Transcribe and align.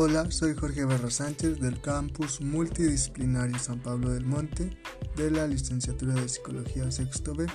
Hola, 0.00 0.30
soy 0.30 0.54
Jorge 0.54 0.84
Barra 0.84 1.10
Sánchez 1.10 1.58
del 1.58 1.80
campus 1.80 2.40
multidisciplinario 2.40 3.58
San 3.58 3.80
Pablo 3.80 4.10
del 4.10 4.24
Monte 4.24 4.78
de 5.16 5.28
la 5.28 5.48
licenciatura 5.48 6.14
de 6.14 6.28
Psicología 6.28 6.88
Sexto 6.92 7.34
B. 7.34 7.46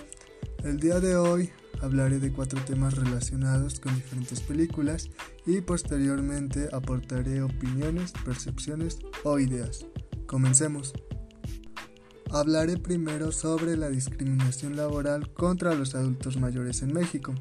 El 0.66 0.78
día 0.78 1.00
de 1.00 1.16
hoy 1.16 1.52
hablaré 1.82 2.20
de 2.20 2.34
cuatro 2.34 2.60
temas 2.66 2.98
relacionados 2.98 3.80
con 3.80 3.96
diferentes 3.96 4.42
películas 4.42 5.10
y 5.46 5.62
posteriormente 5.62 6.68
aportaré 6.74 7.42
opiniones, 7.42 8.12
percepciones 8.26 9.00
o 9.24 9.40
ideas. 9.40 9.86
Comencemos. 10.26 10.92
Hablaré 12.30 12.76
primero 12.76 13.32
sobre 13.32 13.78
la 13.78 13.88
discriminación 13.88 14.76
laboral 14.76 15.32
contra 15.32 15.76
los 15.76 15.96
adultos 15.96 16.36
mayores 16.36 16.82
en 16.82 16.92
México 16.92 17.34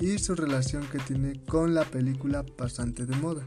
y 0.00 0.18
su 0.18 0.34
relación 0.34 0.84
que 0.90 0.98
tiene 0.98 1.44
con 1.44 1.74
la 1.74 1.84
película 1.84 2.42
Pasante 2.42 3.06
de 3.06 3.14
Moda. 3.14 3.44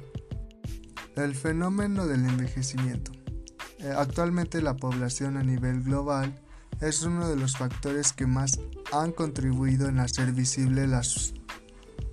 El 1.15 1.35
fenómeno 1.35 2.07
del 2.07 2.25
envejecimiento. 2.25 3.11
Eh, 3.79 3.93
actualmente 3.95 4.61
la 4.61 4.75
población 4.75 5.37
a 5.37 5.43
nivel 5.43 5.83
global 5.83 6.39
es 6.79 7.03
uno 7.03 7.27
de 7.27 7.35
los 7.35 7.57
factores 7.57 8.13
que 8.13 8.27
más 8.27 8.59
han 8.91 9.11
contribuido 9.11 9.89
en 9.89 9.99
hacer 9.99 10.31
visible 10.31 10.87
las 10.87 11.33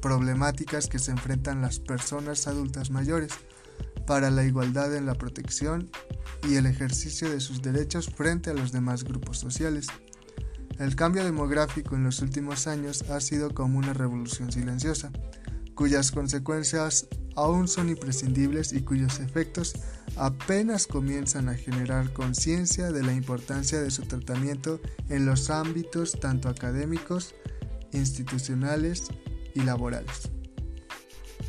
problemáticas 0.03 0.89
que 0.89 0.99
se 0.99 1.11
enfrentan 1.11 1.63
las 1.63 1.79
personas 1.79 2.47
adultas 2.47 2.91
mayores 2.91 3.33
para 4.07 4.31
la 4.31 4.45
igualdad 4.45 4.95
en 4.97 5.07
la 5.07 5.15
protección 5.15 5.91
y 6.49 6.57
el 6.57 6.67
ejercicio 6.67 7.31
de 7.31 7.41
sus 7.41 7.63
derechos 7.63 8.09
frente 8.09 8.51
a 8.51 8.55
los 8.55 8.73
demás 8.73 9.05
grupos 9.05 9.39
sociales. 9.39 9.87
El 10.79 10.97
cambio 10.97 11.25
demográfico 11.25 11.95
en 11.95 12.05
los 12.05 12.21
últimos 12.21 12.67
años 12.67 13.03
ha 13.11 13.21
sido 13.21 13.53
como 13.53 13.79
una 13.79 13.93
revolución 13.93 14.51
silenciosa, 14.53 15.11
cuyas 15.75 16.11
consecuencias 16.11 17.07
aún 17.39 17.69
son 17.69 17.89
imprescindibles 17.89 18.73
y 18.73 18.81
cuyos 18.81 19.21
efectos 19.21 19.75
apenas 20.17 20.89
comienzan 20.89 21.49
a 21.49 21.55
generar 21.55 22.13
conciencia 22.13 22.91
de 22.91 23.05
la 23.05 23.13
importancia 23.13 23.81
de 23.81 23.93
su 23.93 24.03
tratamiento 24.03 24.81
en 25.09 25.25
los 25.25 25.49
ámbitos 25.49 26.19
tanto 26.19 26.49
académicos, 26.49 27.37
institucionales 27.93 29.05
y 29.55 29.61
laborales. 29.61 30.31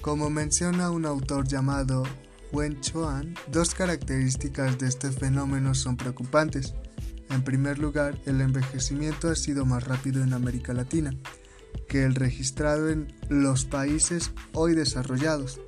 Como 0.01 0.29
menciona 0.29 0.91
un 0.91 1.05
autor 1.05 1.47
llamado 1.47 2.03
Wen 2.51 2.79
Chuan, 2.81 3.33
dos 3.51 3.73
características 3.73 4.77
de 4.77 4.87
este 4.87 5.11
fenómeno 5.11 5.73
son 5.73 5.97
preocupantes. 5.97 6.75
En 7.31 7.43
primer 7.43 7.79
lugar, 7.79 8.19
el 8.25 8.41
envejecimiento 8.41 9.29
ha 9.29 9.35
sido 9.35 9.65
más 9.65 9.83
rápido 9.85 10.23
en 10.23 10.33
América 10.33 10.73
Latina 10.73 11.11
que 11.87 12.03
el 12.03 12.15
registrado 12.15 12.89
en 12.89 13.13
los 13.29 13.65
países 13.65 14.31
hoy 14.53 14.75
desarrollados. 14.75 15.59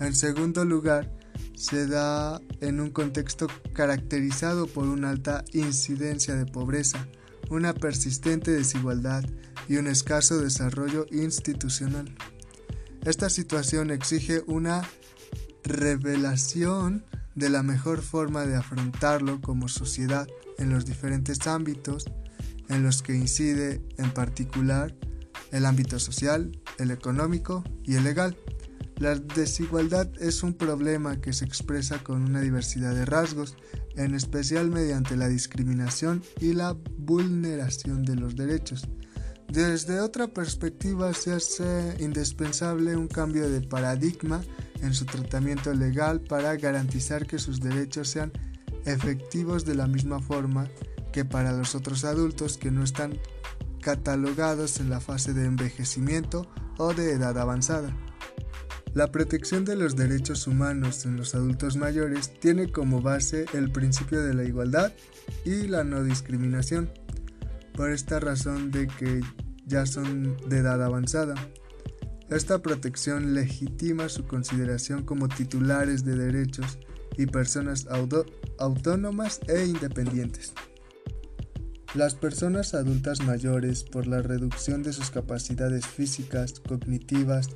En 0.00 0.14
segundo 0.14 0.64
lugar, 0.64 1.10
se 1.54 1.86
da 1.86 2.40
en 2.60 2.80
un 2.80 2.90
contexto 2.90 3.46
caracterizado 3.72 4.66
por 4.66 4.86
una 4.86 5.10
alta 5.10 5.44
incidencia 5.52 6.34
de 6.34 6.46
pobreza, 6.46 7.06
una 7.50 7.74
persistente 7.74 8.50
desigualdad 8.50 9.24
y 9.68 9.76
un 9.76 9.86
escaso 9.86 10.40
desarrollo 10.40 11.06
institucional. 11.10 12.14
Esta 13.04 13.30
situación 13.30 13.90
exige 13.90 14.42
una 14.46 14.82
revelación 15.62 17.04
de 17.34 17.50
la 17.50 17.62
mejor 17.62 18.02
forma 18.02 18.46
de 18.46 18.56
afrontarlo 18.56 19.40
como 19.40 19.68
sociedad 19.68 20.26
en 20.58 20.70
los 20.70 20.84
diferentes 20.84 21.46
ámbitos 21.46 22.04
en 22.68 22.82
los 22.82 23.02
que 23.02 23.14
incide 23.14 23.82
en 23.98 24.10
particular 24.10 24.94
el 25.50 25.66
ámbito 25.66 25.98
social, 25.98 26.58
el 26.78 26.90
económico 26.90 27.62
y 27.84 27.96
el 27.96 28.04
legal. 28.04 28.36
La 28.98 29.16
desigualdad 29.16 30.08
es 30.20 30.42
un 30.42 30.54
problema 30.54 31.20
que 31.20 31.32
se 31.32 31.44
expresa 31.44 31.98
con 31.98 32.22
una 32.22 32.40
diversidad 32.40 32.94
de 32.94 33.04
rasgos, 33.04 33.56
en 33.96 34.14
especial 34.14 34.70
mediante 34.70 35.16
la 35.16 35.28
discriminación 35.28 36.22
y 36.40 36.52
la 36.52 36.76
vulneración 36.98 38.04
de 38.04 38.16
los 38.16 38.36
derechos. 38.36 38.86
Desde 39.48 40.00
otra 40.00 40.28
perspectiva 40.28 41.12
se 41.12 41.32
hace 41.32 41.96
indispensable 41.98 42.96
un 42.96 43.08
cambio 43.08 43.48
de 43.48 43.60
paradigma 43.60 44.42
en 44.80 44.94
su 44.94 45.04
tratamiento 45.06 45.72
legal 45.74 46.20
para 46.20 46.56
garantizar 46.56 47.26
que 47.26 47.38
sus 47.38 47.60
derechos 47.60 48.08
sean 48.08 48.32
efectivos 48.84 49.64
de 49.64 49.74
la 49.74 49.86
misma 49.86 50.20
forma 50.20 50.68
que 51.12 51.24
para 51.24 51.52
los 51.52 51.74
otros 51.74 52.04
adultos 52.04 52.58
que 52.58 52.70
no 52.70 52.82
están 52.82 53.18
catalogados 53.80 54.80
en 54.80 54.90
la 54.90 55.00
fase 55.00 55.34
de 55.34 55.44
envejecimiento 55.44 56.48
o 56.78 56.94
de 56.94 57.12
edad 57.12 57.38
avanzada. 57.38 57.94
La 58.94 59.10
protección 59.10 59.64
de 59.64 59.74
los 59.74 59.96
derechos 59.96 60.46
humanos 60.46 61.04
en 61.04 61.16
los 61.16 61.34
adultos 61.34 61.76
mayores 61.76 62.38
tiene 62.38 62.70
como 62.70 63.02
base 63.02 63.44
el 63.52 63.72
principio 63.72 64.22
de 64.22 64.34
la 64.34 64.44
igualdad 64.44 64.92
y 65.44 65.66
la 65.66 65.82
no 65.82 66.04
discriminación, 66.04 66.92
por 67.74 67.90
esta 67.90 68.20
razón 68.20 68.70
de 68.70 68.86
que 68.86 69.20
ya 69.66 69.84
son 69.84 70.36
de 70.48 70.58
edad 70.58 70.80
avanzada. 70.80 71.34
Esta 72.30 72.62
protección 72.62 73.34
legitima 73.34 74.08
su 74.08 74.28
consideración 74.28 75.02
como 75.02 75.26
titulares 75.26 76.04
de 76.04 76.14
derechos 76.16 76.78
y 77.18 77.26
personas 77.26 77.88
autónomas 78.58 79.40
e 79.48 79.66
independientes. 79.66 80.52
Las 81.94 82.14
personas 82.14 82.74
adultas 82.74 83.22
mayores, 83.22 83.82
por 83.82 84.06
la 84.06 84.22
reducción 84.22 84.84
de 84.84 84.92
sus 84.92 85.10
capacidades 85.10 85.84
físicas, 85.84 86.60
cognitivas, 86.60 87.50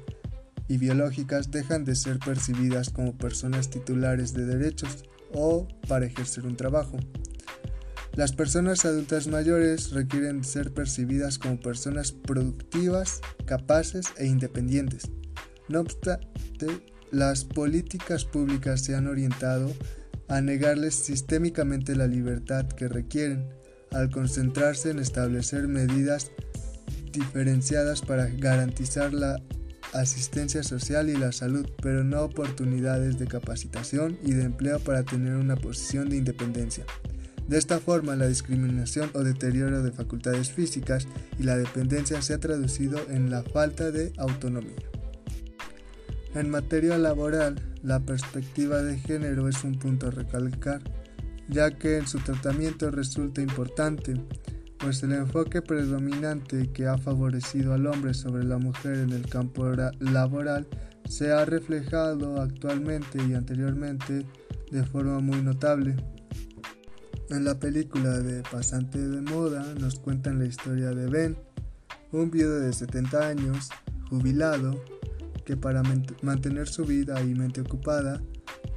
y 0.68 0.78
biológicas 0.78 1.50
dejan 1.50 1.84
de 1.84 1.96
ser 1.96 2.18
percibidas 2.18 2.90
como 2.90 3.16
personas 3.16 3.70
titulares 3.70 4.34
de 4.34 4.44
derechos 4.44 5.04
o 5.32 5.66
para 5.88 6.06
ejercer 6.06 6.46
un 6.46 6.56
trabajo. 6.56 6.98
Las 8.14 8.32
personas 8.32 8.84
adultas 8.84 9.28
mayores 9.28 9.92
requieren 9.92 10.44
ser 10.44 10.72
percibidas 10.74 11.38
como 11.38 11.60
personas 11.60 12.12
productivas, 12.12 13.20
capaces 13.44 14.06
e 14.16 14.26
independientes. 14.26 15.10
No 15.68 15.80
obstante, 15.80 16.66
las 17.10 17.44
políticas 17.44 18.24
públicas 18.24 18.82
se 18.82 18.94
han 18.94 19.06
orientado 19.06 19.72
a 20.28 20.40
negarles 20.40 20.94
sistémicamente 20.94 21.96
la 21.96 22.06
libertad 22.06 22.66
que 22.66 22.88
requieren, 22.88 23.48
al 23.92 24.10
concentrarse 24.10 24.90
en 24.90 24.98
establecer 24.98 25.68
medidas 25.68 26.30
diferenciadas 27.12 28.02
para 28.02 28.26
garantizar 28.26 29.14
la 29.14 29.40
asistencia 29.92 30.62
social 30.62 31.08
y 31.10 31.16
la 31.16 31.32
salud, 31.32 31.66
pero 31.82 32.04
no 32.04 32.22
oportunidades 32.22 33.18
de 33.18 33.26
capacitación 33.26 34.18
y 34.22 34.32
de 34.32 34.44
empleo 34.44 34.78
para 34.80 35.02
tener 35.02 35.34
una 35.34 35.56
posición 35.56 36.08
de 36.08 36.16
independencia. 36.16 36.84
De 37.48 37.56
esta 37.56 37.78
forma, 37.78 38.14
la 38.14 38.26
discriminación 38.26 39.10
o 39.14 39.24
deterioro 39.24 39.82
de 39.82 39.90
facultades 39.90 40.50
físicas 40.50 41.08
y 41.38 41.44
la 41.44 41.56
dependencia 41.56 42.20
se 42.20 42.34
ha 42.34 42.38
traducido 42.38 43.00
en 43.08 43.30
la 43.30 43.42
falta 43.42 43.90
de 43.90 44.12
autonomía. 44.18 44.76
En 46.34 46.50
materia 46.50 46.98
laboral, 46.98 47.56
la 47.82 48.00
perspectiva 48.00 48.82
de 48.82 48.98
género 48.98 49.48
es 49.48 49.64
un 49.64 49.78
punto 49.78 50.08
a 50.08 50.10
recalcar, 50.10 50.82
ya 51.48 51.70
que 51.70 51.96
en 51.96 52.06
su 52.06 52.18
tratamiento 52.18 52.90
resulta 52.90 53.40
importante 53.40 54.14
pues 54.78 55.02
el 55.02 55.12
enfoque 55.12 55.60
predominante 55.60 56.70
que 56.72 56.86
ha 56.86 56.98
favorecido 56.98 57.74
al 57.74 57.86
hombre 57.86 58.14
sobre 58.14 58.44
la 58.44 58.58
mujer 58.58 58.98
en 58.98 59.10
el 59.10 59.28
campo 59.28 59.66
laboral 60.00 60.66
se 61.08 61.32
ha 61.32 61.44
reflejado 61.44 62.40
actualmente 62.40 63.18
y 63.28 63.34
anteriormente 63.34 64.26
de 64.70 64.84
forma 64.84 65.20
muy 65.20 65.42
notable. 65.42 65.96
En 67.30 67.44
la 67.44 67.58
película 67.58 68.18
de 68.20 68.42
Pasante 68.42 68.98
de 68.98 69.20
Moda 69.20 69.74
nos 69.78 69.98
cuentan 69.98 70.38
la 70.38 70.46
historia 70.46 70.90
de 70.90 71.06
Ben, 71.08 71.36
un 72.12 72.30
viudo 72.30 72.60
de 72.60 72.72
70 72.72 73.28
años, 73.28 73.68
jubilado, 74.08 74.82
que 75.44 75.56
para 75.56 75.82
mantener 76.22 76.68
su 76.68 76.84
vida 76.84 77.20
y 77.22 77.34
mente 77.34 77.62
ocupada 77.62 78.20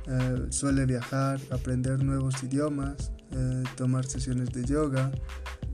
eh, 0.07 0.47
suele 0.49 0.85
viajar, 0.85 1.39
aprender 1.51 2.03
nuevos 2.03 2.41
idiomas, 2.43 3.11
eh, 3.31 3.63
tomar 3.75 4.05
sesiones 4.05 4.51
de 4.51 4.65
yoga, 4.65 5.11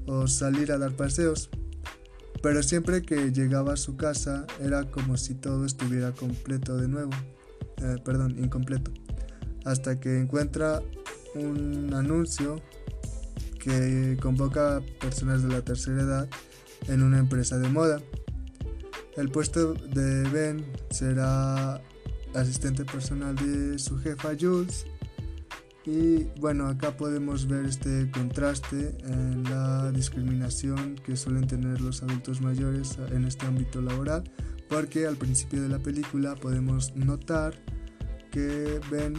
o 0.07 0.27
salir 0.27 0.71
a 0.71 0.77
dar 0.77 0.93
paseos. 0.93 1.49
Pero 2.41 2.63
siempre 2.63 3.01
que 3.01 3.31
llegaba 3.31 3.73
a 3.73 3.77
su 3.77 3.97
casa 3.97 4.45
era 4.61 4.89
como 4.89 5.17
si 5.17 5.35
todo 5.35 5.65
estuviera 5.65 6.11
completo 6.11 6.77
de 6.77 6.87
nuevo. 6.87 7.11
Eh, 7.81 7.97
perdón, 8.03 8.37
incompleto. 8.43 8.91
Hasta 9.65 9.99
que 9.99 10.19
encuentra 10.19 10.81
un 11.35 11.93
anuncio 11.93 12.61
que 13.59 14.17
convoca 14.21 14.77
a 14.77 14.81
personas 15.01 15.43
de 15.43 15.49
la 15.49 15.61
tercera 15.61 16.01
edad 16.01 16.29
en 16.87 17.03
una 17.03 17.19
empresa 17.19 17.57
de 17.57 17.69
moda. 17.69 18.01
El 19.15 19.29
puesto 19.29 19.73
de 19.73 20.23
Ben 20.29 20.65
será 20.91 21.81
asistente 22.33 22.85
personal 22.85 23.35
de 23.35 23.79
su 23.79 23.97
jefa 23.97 24.29
Jules 24.39 24.85
y 25.87 26.25
bueno, 26.41 26.67
acá 26.67 26.97
podemos 26.97 27.47
ver 27.47 27.65
este 27.65 28.11
contraste 28.11 28.97
en 29.05 29.45
la 29.45 29.89
discriminación 29.93 30.95
que 30.95 31.15
suelen 31.15 31.47
tener 31.47 31.79
los 31.79 32.03
adultos 32.03 32.41
mayores 32.41 32.97
en 33.13 33.23
este 33.23 33.45
ámbito 33.45 33.81
laboral, 33.81 34.29
porque 34.67 35.07
al 35.07 35.15
principio 35.15 35.61
de 35.61 35.69
la 35.69 35.79
película 35.79 36.35
podemos 36.35 36.93
notar 36.97 37.53
que 38.31 38.81
Ben 38.91 39.15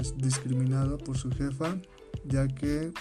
es 0.00 0.16
discriminado 0.16 0.96
por 0.96 1.18
su 1.18 1.28
jefa, 1.32 1.76
ya 2.24 2.46
que 2.46 2.92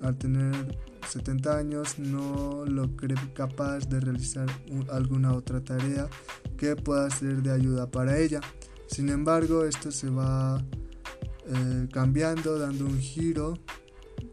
al 0.00 0.16
tener 0.16 0.78
70 1.06 1.54
años 1.54 1.98
no 1.98 2.64
lo 2.64 2.96
cree 2.96 3.18
capaz 3.34 3.80
de 3.90 4.00
realizar 4.00 4.46
alguna 4.90 5.34
otra 5.34 5.62
tarea 5.62 6.08
que 6.56 6.76
pueda 6.76 7.10
ser 7.10 7.42
de 7.42 7.52
ayuda 7.52 7.90
para 7.90 8.18
ella. 8.18 8.40
Sin 8.86 9.10
embargo, 9.10 9.66
esto 9.66 9.92
se 9.92 10.08
va 10.08 10.64
eh, 11.48 11.88
cambiando, 11.92 12.58
dando 12.58 12.84
un 12.84 12.98
giro 12.98 13.54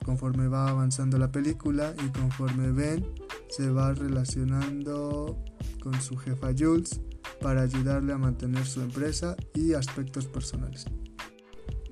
conforme 0.04 0.48
va 0.48 0.70
avanzando 0.70 1.18
la 1.18 1.32
película 1.32 1.94
y 2.06 2.10
conforme 2.10 2.72
Ben 2.72 3.06
se 3.50 3.70
va 3.70 3.94
relacionando 3.94 5.38
con 5.82 6.00
su 6.02 6.16
jefa 6.18 6.50
Jules 6.58 7.02
para 7.42 7.62
ayudarle 7.62 8.14
a 8.14 8.18
mantener 8.18 8.66
su 8.66 8.82
empresa 8.82 9.36
y 9.54 9.74
aspectos 9.74 10.28
personales. 10.28 10.86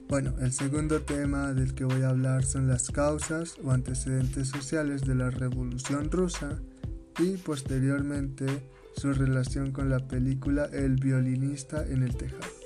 Bueno, 0.10 0.36
el 0.42 0.52
segundo 0.54 1.02
tema 1.02 1.54
del 1.54 1.74
que 1.74 1.86
voy 1.86 2.04
a 2.04 2.10
hablar 2.10 2.46
son 2.46 2.68
las 2.68 2.92
causas 2.92 3.56
o 3.64 3.72
antecedentes 3.72 4.50
sociales 4.50 5.02
de 5.02 5.16
la 5.16 5.32
Revolución 5.32 6.12
Rusa 6.12 6.62
y 7.20 7.38
posteriormente 7.38 8.70
su 8.96 9.12
relación 9.14 9.72
con 9.72 9.90
la 9.90 10.08
película 10.08 10.66
El 10.66 10.96
violinista 10.98 11.88
en 11.88 12.04
el 12.04 12.16
tejado. 12.16 12.63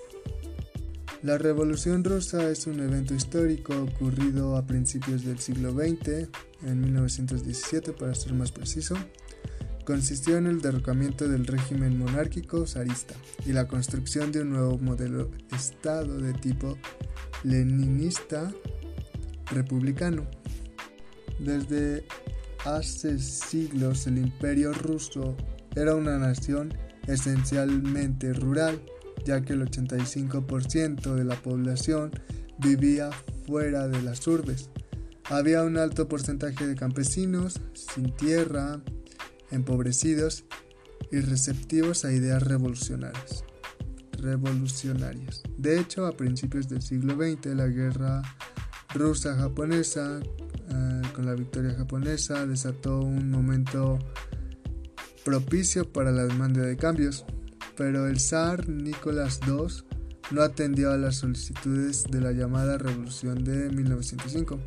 La 1.23 1.39
Revolución 1.39 2.03
Rusa 2.03 2.47
es 2.51 2.67
un 2.67 2.79
evento 2.79 3.15
histórico 3.15 3.73
ocurrido 3.75 4.55
a 4.55 4.67
principios 4.67 5.25
del 5.25 5.39
siglo 5.39 5.71
XX, 5.71 6.29
en 6.63 6.81
1917 6.81 7.93
para 7.93 8.13
ser 8.13 8.33
más 8.33 8.51
preciso. 8.51 8.95
Consistió 9.83 10.37
en 10.37 10.45
el 10.45 10.61
derrocamiento 10.61 11.27
del 11.27 11.47
régimen 11.47 11.97
monárquico 11.97 12.67
zarista 12.67 13.15
y 13.47 13.53
la 13.53 13.67
construcción 13.67 14.31
de 14.31 14.41
un 14.41 14.51
nuevo 14.51 14.77
modelo 14.77 15.31
Estado 15.51 16.19
de 16.19 16.33
tipo 16.33 16.77
leninista 17.43 18.53
republicano. 19.51 20.27
Desde 21.39 22.05
hace 22.63 23.17
siglos 23.17 24.05
el 24.05 24.19
imperio 24.19 24.71
ruso 24.71 25.35
era 25.75 25.95
una 25.95 26.19
nación 26.19 26.73
esencialmente 27.07 28.33
rural, 28.33 28.79
ya 29.25 29.41
que 29.41 29.53
el 29.53 29.61
85% 29.69 31.15
de 31.15 31.23
la 31.23 31.35
población 31.35 32.11
vivía 32.57 33.09
fuera 33.45 33.87
de 33.87 34.01
las 34.01 34.25
urbes. 34.27 34.69
Había 35.25 35.63
un 35.63 35.77
alto 35.77 36.07
porcentaje 36.07 36.65
de 36.65 36.75
campesinos 36.75 37.59
sin 37.73 38.15
tierra, 38.15 38.81
empobrecidos 39.51 40.45
y 41.11 41.19
receptivos 41.19 42.05
a 42.05 42.11
ideas 42.11 42.43
revolucionarias 42.43 43.43
revolucionarias. 44.21 45.43
De 45.57 45.79
hecho, 45.79 46.05
a 46.05 46.11
principios 46.11 46.67
del 46.67 46.81
siglo 46.81 47.15
XX, 47.15 47.55
la 47.55 47.67
guerra 47.67 48.21
rusa-japonesa, 48.93 50.19
eh, 50.21 51.01
con 51.13 51.25
la 51.25 51.33
victoria 51.33 51.73
japonesa, 51.75 52.45
desató 52.45 52.99
un 52.99 53.31
momento 53.31 53.99
propicio 55.23 55.91
para 55.91 56.11
la 56.11 56.25
demanda 56.25 56.61
de 56.61 56.77
cambios, 56.77 57.25
pero 57.77 58.07
el 58.07 58.19
zar 58.19 58.67
Nicolás 58.67 59.39
II 59.47 59.85
no 60.31 60.41
atendió 60.41 60.91
a 60.91 60.97
las 60.97 61.17
solicitudes 61.17 62.03
de 62.03 62.19
la 62.19 62.31
llamada 62.31 62.77
Revolución 62.77 63.43
de 63.43 63.69
1905, 63.69 64.59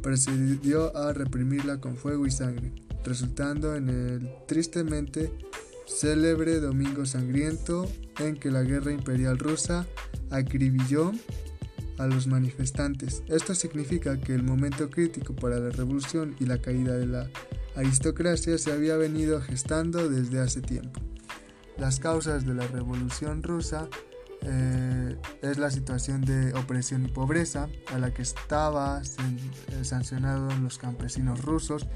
procedió 0.00 0.96
a 0.96 1.12
reprimirla 1.12 1.80
con 1.80 1.96
fuego 1.96 2.26
y 2.26 2.30
sangre, 2.30 2.72
resultando 3.04 3.74
en 3.74 3.90
el 3.90 4.30
tristemente 4.46 5.30
célebre 5.86 6.60
Domingo 6.60 7.04
Sangriento 7.04 7.90
en 8.18 8.36
que 8.36 8.50
la 8.50 8.62
guerra 8.62 8.92
imperial 8.92 9.38
rusa 9.38 9.86
acribilló 10.30 11.12
a 11.98 12.06
los 12.06 12.26
manifestantes. 12.26 13.22
Esto 13.28 13.54
significa 13.54 14.18
que 14.18 14.34
el 14.34 14.42
momento 14.42 14.90
crítico 14.90 15.34
para 15.34 15.58
la 15.58 15.70
revolución 15.70 16.34
y 16.40 16.46
la 16.46 16.58
caída 16.58 16.96
de 16.96 17.06
la 17.06 17.30
aristocracia 17.76 18.56
se 18.58 18.72
había 18.72 18.96
venido 18.96 19.40
gestando 19.40 20.08
desde 20.08 20.40
hace 20.40 20.60
tiempo. 20.62 21.00
Las 21.78 21.98
causas 21.98 22.44
de 22.46 22.54
la 22.54 22.66
revolución 22.66 23.42
rusa 23.42 23.88
eh, 24.42 25.16
es 25.42 25.58
la 25.58 25.70
situación 25.70 26.20
de 26.20 26.52
opresión 26.54 27.04
y 27.04 27.08
pobreza 27.08 27.68
a 27.92 27.98
la 27.98 28.12
que 28.12 28.22
estaba 28.22 29.00
eh, 29.00 29.84
sancionado 29.84 30.48
los 30.58 30.78
campesinos 30.78 31.42
rusos 31.42 31.86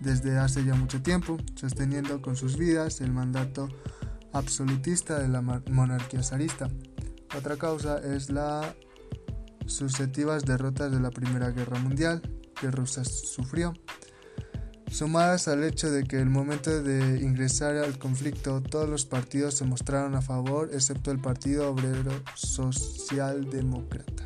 desde 0.00 0.38
hace 0.38 0.64
ya 0.64 0.74
mucho 0.74 1.02
tiempo, 1.02 1.38
sosteniendo 1.54 2.20
con 2.20 2.36
sus 2.36 2.58
vidas 2.58 3.00
el 3.00 3.12
mandato 3.12 3.68
absolutista 4.32 5.18
de 5.18 5.28
la 5.28 5.40
monarquía 5.40 6.22
zarista. 6.22 6.68
Otra 7.36 7.56
causa 7.56 7.98
es 7.98 8.30
las 8.30 8.66
sucesivas 9.66 10.44
derrotas 10.44 10.92
de 10.92 11.00
la 11.00 11.10
Primera 11.10 11.50
Guerra 11.50 11.78
Mundial 11.78 12.20
que 12.60 12.70
Rusia 12.70 13.02
sufrió, 13.04 13.72
sumadas 14.94 15.48
al 15.48 15.64
hecho 15.64 15.90
de 15.90 16.04
que 16.04 16.20
el 16.20 16.30
momento 16.30 16.80
de 16.80 17.20
ingresar 17.20 17.74
al 17.76 17.98
conflicto 17.98 18.62
todos 18.62 18.88
los 18.88 19.04
partidos 19.04 19.54
se 19.54 19.64
mostraron 19.64 20.14
a 20.14 20.22
favor 20.22 20.70
excepto 20.72 21.10
el 21.10 21.18
Partido 21.18 21.68
Obrero 21.68 22.12
Socialdemócrata. 22.36 24.24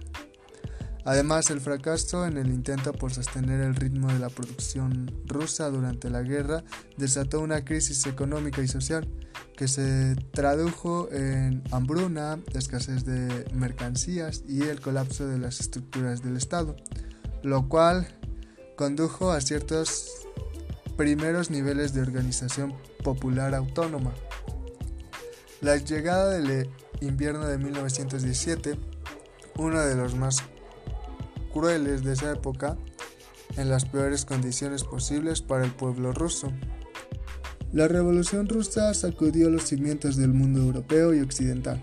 Además, 1.06 1.48
el 1.48 1.62
fracaso 1.62 2.26
en 2.26 2.36
el 2.36 2.48
intento 2.48 2.92
por 2.92 3.14
sostener 3.14 3.62
el 3.62 3.76
ritmo 3.76 4.08
de 4.08 4.18
la 4.18 4.28
producción 4.28 5.10
rusa 5.24 5.70
durante 5.70 6.10
la 6.10 6.20
guerra 6.20 6.62
desató 6.98 7.40
una 7.40 7.64
crisis 7.64 8.04
económica 8.04 8.60
y 8.60 8.68
social 8.68 9.08
que 9.56 9.68
se 9.68 10.16
tradujo 10.32 11.08
en 11.10 11.62
hambruna, 11.70 12.40
escasez 12.52 13.06
de 13.06 13.46
mercancías 13.54 14.44
y 14.46 14.64
el 14.64 14.82
colapso 14.82 15.26
de 15.26 15.38
las 15.38 15.60
estructuras 15.60 16.22
del 16.22 16.36
Estado, 16.36 16.76
lo 17.42 17.70
cual 17.70 18.06
condujo 18.76 19.32
a 19.32 19.40
ciertos 19.40 20.28
primeros 20.98 21.48
niveles 21.48 21.94
de 21.94 22.02
organización 22.02 22.74
popular 23.04 23.54
autónoma. 23.54 24.12
La 25.60 25.76
llegada 25.76 26.32
del 26.32 26.68
invierno 27.00 27.46
de 27.46 27.56
1917, 27.56 28.76
uno 29.56 29.80
de 29.80 29.94
los 29.94 30.16
más 30.16 30.38
crueles 31.52 32.02
de 32.02 32.14
esa 32.14 32.32
época 32.32 32.76
en 33.56 33.70
las 33.70 33.84
peores 33.84 34.24
condiciones 34.24 34.82
posibles 34.82 35.40
para 35.40 35.64
el 35.64 35.70
pueblo 35.70 36.10
ruso. 36.10 36.52
La 37.72 37.86
revolución 37.86 38.48
rusa 38.48 38.92
sacudió 38.92 39.50
los 39.50 39.62
cimientos 39.62 40.16
del 40.16 40.34
mundo 40.34 40.58
europeo 40.58 41.14
y 41.14 41.20
occidental, 41.20 41.80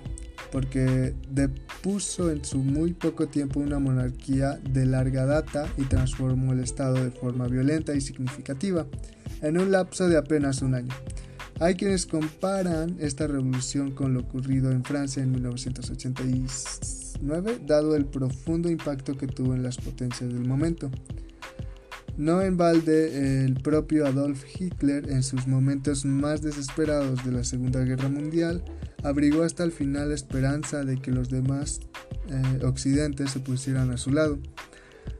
porque 0.55 1.13
depuso 1.29 2.31
en 2.31 2.45
su 2.45 2.59
muy 2.59 2.93
poco 2.93 3.27
tiempo 3.27 3.59
una 3.59 3.77
monarquía 3.77 4.57
de 4.71 4.85
larga 4.85 5.25
data 5.25 5.67
y 5.75 5.83
transformó 5.83 6.53
el 6.53 6.61
Estado 6.61 7.03
de 7.03 7.11
forma 7.11 7.45
violenta 7.49 7.93
y 7.93 7.99
significativa 7.99 8.87
en 9.41 9.59
un 9.59 9.69
lapso 9.69 10.07
de 10.07 10.15
apenas 10.15 10.61
un 10.61 10.75
año. 10.75 10.93
Hay 11.59 11.75
quienes 11.75 12.05
comparan 12.05 12.95
esta 13.01 13.27
revolución 13.27 13.91
con 13.91 14.13
lo 14.13 14.21
ocurrido 14.21 14.71
en 14.71 14.85
Francia 14.85 15.21
en 15.21 15.33
1986 15.33 17.19
dado 17.65 17.97
el 17.97 18.05
profundo 18.05 18.69
impacto 18.69 19.17
que 19.17 19.27
tuvo 19.27 19.55
en 19.55 19.61
las 19.61 19.75
potencias 19.75 20.31
del 20.31 20.47
momento. 20.47 20.89
No 22.15 22.41
en 22.41 22.55
balde, 22.55 23.43
el 23.43 23.55
propio 23.55 24.07
Adolf 24.07 24.45
Hitler, 24.57 25.09
en 25.09 25.21
sus 25.21 25.47
momentos 25.47 26.05
más 26.05 26.41
desesperados 26.41 27.25
de 27.25 27.33
la 27.33 27.43
Segunda 27.43 27.81
Guerra 27.81 28.07
Mundial, 28.07 28.63
abrigó 29.05 29.43
hasta 29.43 29.63
el 29.63 29.71
final 29.71 30.09
la 30.09 30.15
esperanza 30.15 30.83
de 30.83 30.97
que 30.97 31.11
los 31.11 31.29
demás 31.29 31.79
eh, 32.29 32.65
occidentes 32.65 33.31
se 33.31 33.39
pusieran 33.39 33.91
a 33.91 33.97
su 33.97 34.11
lado, 34.11 34.39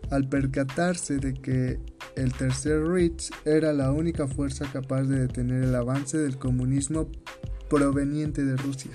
al 0.09 0.27
percatarse 0.27 1.17
de 1.17 1.35
que 1.35 1.79
el 2.15 2.33
Tercer 2.33 2.83
Reich 2.83 3.29
era 3.45 3.73
la 3.73 3.91
única 3.91 4.27
fuerza 4.27 4.65
capaz 4.73 5.03
de 5.03 5.19
detener 5.19 5.63
el 5.63 5.75
avance 5.75 6.17
del 6.17 6.37
comunismo 6.37 7.09
proveniente 7.69 8.43
de 8.43 8.57
Rusia. 8.57 8.91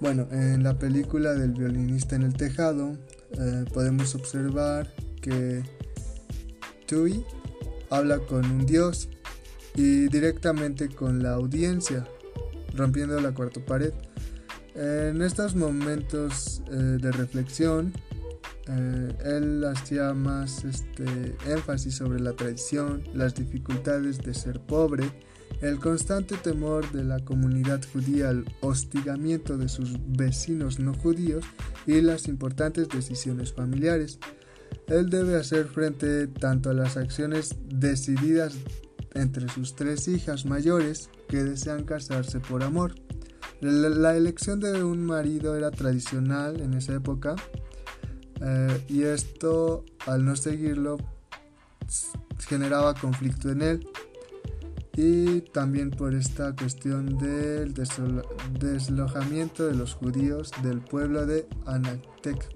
Bueno, 0.00 0.26
en 0.30 0.62
la 0.62 0.78
película 0.78 1.34
del 1.34 1.52
violinista 1.52 2.16
en 2.16 2.22
el 2.22 2.34
tejado 2.34 2.96
eh, 3.32 3.64
podemos 3.74 4.14
observar 4.14 4.90
que 5.20 5.62
Tui 6.86 7.22
habla 7.90 8.18
con 8.20 8.50
un 8.50 8.64
dios 8.64 9.10
y 9.74 10.08
directamente 10.08 10.88
con 10.88 11.22
la 11.22 11.34
audiencia, 11.34 12.06
rompiendo 12.74 13.20
la 13.20 13.32
cuarta 13.32 13.60
pared. 13.64 13.92
En 14.74 15.22
estos 15.22 15.56
momentos 15.56 16.62
eh, 16.70 16.74
de 16.74 17.12
reflexión, 17.12 17.92
eh, 18.68 19.16
él 19.24 19.64
hacía 19.64 20.14
más 20.14 20.64
este, 20.64 21.36
énfasis 21.46 21.96
sobre 21.96 22.20
la 22.20 22.34
tradición, 22.34 23.02
las 23.14 23.34
dificultades 23.34 24.18
de 24.18 24.32
ser 24.32 24.60
pobre, 24.60 25.10
el 25.60 25.78
constante 25.78 26.36
temor 26.36 26.90
de 26.92 27.04
la 27.04 27.18
comunidad 27.18 27.80
judía 27.92 28.30
al 28.30 28.44
hostigamiento 28.60 29.58
de 29.58 29.68
sus 29.68 29.98
vecinos 30.06 30.78
no 30.78 30.94
judíos 30.94 31.44
y 31.86 32.00
las 32.00 32.28
importantes 32.28 32.88
decisiones 32.88 33.52
familiares. 33.52 34.18
Él 34.86 35.10
debe 35.10 35.36
hacer 35.36 35.66
frente 35.66 36.28
tanto 36.28 36.70
a 36.70 36.74
las 36.74 36.96
acciones 36.96 37.56
decididas 37.68 38.56
entre 39.14 39.48
sus 39.48 39.74
tres 39.74 40.08
hijas 40.08 40.44
mayores 40.46 41.10
que 41.28 41.42
desean 41.42 41.84
casarse 41.84 42.40
por 42.40 42.62
amor, 42.62 42.94
La, 43.60 44.16
elección 44.16 44.58
de 44.60 44.82
un 44.82 45.04
marido 45.04 45.54
era 45.54 45.70
tradicional 45.70 46.60
en 46.60 46.74
esa 46.74 46.94
época 46.94 47.36
eh, 48.40 48.84
y 48.88 49.02
esto 49.02 49.84
al 50.06 50.24
no 50.24 50.34
seguirlo 50.34 50.96
generaba 52.38 52.94
conflicto 52.94 53.50
en 53.50 53.62
él. 53.62 53.88
Y 54.96 55.42
también 55.52 55.90
por 55.90 56.14
esta 56.14 56.54
cuestión 56.54 57.16
del 57.18 57.72
deslojamiento 58.58 59.66
de 59.66 59.74
los 59.74 59.94
judíos 59.94 60.50
del 60.62 60.80
pueblo 60.80 61.26
de 61.26 61.46
Anateca. 61.64 62.48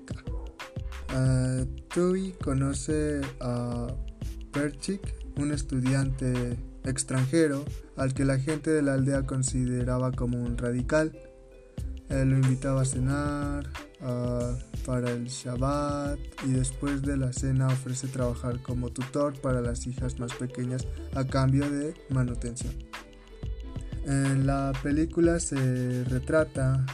Uh, 1.16 1.64
Tui 1.94 2.32
conoce 2.42 3.20
a 3.40 3.87
Perchik, 4.52 5.24
un 5.37 5.53
estudiante 5.53 6.59
extranjero 6.85 7.64
al 7.97 8.14
que 8.14 8.25
la 8.25 8.38
gente 8.38 8.71
de 8.71 8.83
la 8.83 8.95
aldea 8.95 9.26
consideraba 9.26 10.12
como 10.12 10.43
un 10.43 10.57
radical. 10.57 11.17
Él 12.09 12.31
lo 12.31 12.37
invitaba 12.37 12.83
a 12.83 12.85
cenar, 12.85 13.71
para 14.85 15.11
el 15.11 15.26
Shabbat 15.26 16.19
y 16.47 16.53
después 16.53 17.03
de 17.03 17.17
la 17.17 17.33
cena 17.33 17.69
ofrece 17.69 18.07
trabajar 18.09 18.61
como 18.61 18.91
tutor 18.91 19.41
para 19.41 19.61
las 19.61 19.87
hijas 19.87 20.19
más 20.19 20.35
pequeñas 20.35 20.87
a 21.14 21.25
cambio 21.25 21.71
de 21.71 21.95
manutención. 22.11 22.75
En 24.07 24.47
la 24.47 24.73
película 24.83 25.41
se 25.41 26.05
retrata 26.05 26.85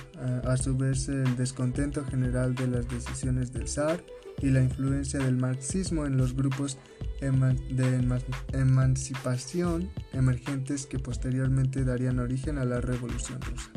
a 0.44 0.56
su 0.56 0.76
vez 0.76 1.08
el 1.08 1.36
descontento 1.36 2.04
general 2.04 2.54
de 2.54 2.68
las 2.68 2.88
decisiones 2.88 3.52
del 3.52 3.66
zar 3.66 4.04
y 4.40 4.50
la 4.50 4.62
influencia 4.62 5.18
del 5.18 5.36
marxismo 5.36 6.06
en 6.06 6.16
los 6.16 6.36
grupos 6.36 6.78
de 7.20 8.18
emancipación 8.52 9.90
emergentes 10.12 10.86
que 10.86 10.98
posteriormente 10.98 11.84
darían 11.84 12.18
origen 12.18 12.58
a 12.58 12.64
la 12.64 12.80
Revolución 12.80 13.40
Rusa. 13.40 13.70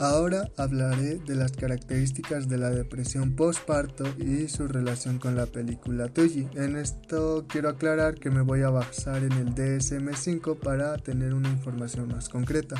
Ahora 0.00 0.50
hablaré 0.56 1.18
de 1.18 1.34
las 1.34 1.52
características 1.52 2.48
de 2.48 2.56
la 2.56 2.70
depresión 2.70 3.36
postparto 3.36 4.04
y 4.16 4.48
su 4.48 4.66
relación 4.66 5.18
con 5.18 5.36
la 5.36 5.44
película 5.44 6.08
Tuyi. 6.08 6.48
En 6.54 6.76
esto 6.76 7.44
quiero 7.46 7.68
aclarar 7.68 8.14
que 8.14 8.30
me 8.30 8.40
voy 8.40 8.62
a 8.62 8.70
basar 8.70 9.22
en 9.22 9.32
el 9.32 9.54
DSM-5 9.54 10.58
para 10.58 10.96
tener 10.96 11.34
una 11.34 11.50
información 11.50 12.08
más 12.08 12.30
concreta. 12.30 12.76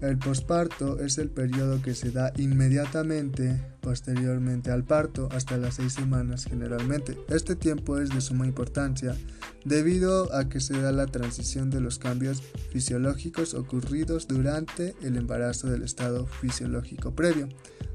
El 0.00 0.18
posparto 0.18 1.00
es 1.00 1.18
el 1.18 1.30
periodo 1.30 1.80
que 1.80 1.94
se 1.94 2.10
da 2.10 2.32
inmediatamente 2.36 3.60
posteriormente 3.80 4.70
al 4.70 4.84
parto, 4.84 5.28
hasta 5.32 5.56
las 5.56 5.74
seis 5.74 5.92
semanas 5.92 6.44
generalmente. 6.44 7.18
Este 7.28 7.56
tiempo 7.56 7.98
es 7.98 8.10
de 8.10 8.20
suma 8.20 8.46
importancia 8.46 9.16
debido 9.64 10.34
a 10.34 10.48
que 10.48 10.60
se 10.60 10.80
da 10.80 10.92
la 10.92 11.06
transición 11.06 11.70
de 11.70 11.80
los 11.80 11.98
cambios 11.98 12.42
fisiológicos 12.70 13.54
ocurridos 13.54 14.26
durante 14.26 14.94
el 15.02 15.16
embarazo 15.16 15.70
del 15.70 15.82
estado 15.82 16.26
fisiológico 16.26 17.14
previo. 17.14 17.48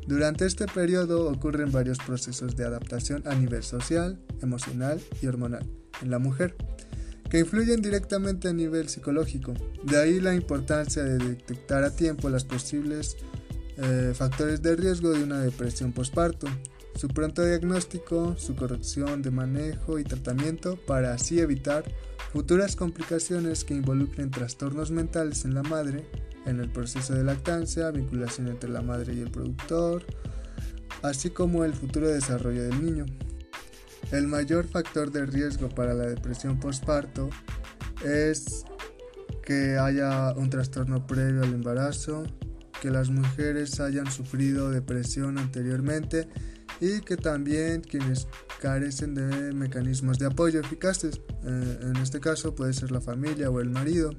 Durante 0.07 0.45
este 0.45 0.65
periodo 0.65 1.29
ocurren 1.29 1.71
varios 1.71 1.99
procesos 1.99 2.55
de 2.55 2.65
adaptación 2.65 3.23
a 3.27 3.35
nivel 3.35 3.63
social, 3.63 4.19
emocional 4.41 4.99
y 5.21 5.27
hormonal 5.27 5.65
en 6.01 6.09
la 6.09 6.19
mujer 6.19 6.55
que 7.29 7.39
influyen 7.39 7.81
directamente 7.81 8.47
a 8.47 8.53
nivel 8.53 8.89
psicológico. 8.89 9.53
De 9.83 9.99
ahí 9.99 10.19
la 10.19 10.33
importancia 10.33 11.03
de 11.03 11.17
detectar 11.17 11.83
a 11.83 11.95
tiempo 11.95 12.29
los 12.29 12.43
posibles 12.43 13.17
eh, 13.77 14.13
factores 14.15 14.61
de 14.61 14.75
riesgo 14.75 15.11
de 15.11 15.23
una 15.23 15.39
depresión 15.39 15.93
postparto, 15.93 16.47
su 16.95 17.07
pronto 17.07 17.45
diagnóstico, 17.45 18.35
su 18.37 18.55
corrección 18.55 19.21
de 19.21 19.31
manejo 19.31 19.99
y 19.99 20.03
tratamiento 20.03 20.77
para 20.85 21.13
así 21.13 21.39
evitar 21.39 21.85
futuras 22.33 22.75
complicaciones 22.75 23.63
que 23.63 23.75
involucren 23.75 24.31
trastornos 24.31 24.91
mentales 24.91 25.45
en 25.45 25.53
la 25.53 25.63
madre, 25.63 26.05
en 26.45 26.59
el 26.59 26.69
proceso 26.69 27.13
de 27.13 27.23
lactancia, 27.23 27.91
vinculación 27.91 28.49
entre 28.49 28.69
la 28.69 28.81
madre 28.81 29.13
y 29.13 29.21
el 29.21 29.31
productor, 29.31 30.03
así 31.01 31.29
como 31.29 31.63
el 31.63 31.73
futuro 31.73 32.07
desarrollo 32.07 32.63
del 32.63 32.83
niño. 32.83 33.05
El 34.11 34.27
mayor 34.27 34.67
factor 34.67 35.11
de 35.11 35.25
riesgo 35.25 35.69
para 35.69 35.93
la 35.93 36.05
depresión 36.05 36.59
postparto 36.59 37.29
es 38.03 38.65
que 39.43 39.77
haya 39.77 40.33
un 40.35 40.49
trastorno 40.49 41.05
previo 41.05 41.43
al 41.43 41.53
embarazo, 41.53 42.23
que 42.81 42.89
las 42.89 43.09
mujeres 43.09 43.79
hayan 43.79 44.11
sufrido 44.11 44.71
depresión 44.71 45.37
anteriormente 45.37 46.27
y 46.79 47.01
que 47.01 47.17
también 47.17 47.81
quienes 47.81 48.27
carecen 48.59 49.13
de 49.13 49.53
mecanismos 49.53 50.17
de 50.17 50.27
apoyo 50.27 50.59
eficaces, 50.59 51.21
eh, 51.43 51.79
en 51.81 51.97
este 51.97 52.19
caso 52.19 52.55
puede 52.55 52.73
ser 52.73 52.91
la 52.91 53.01
familia 53.01 53.49
o 53.49 53.59
el 53.59 53.69
marido, 53.69 54.11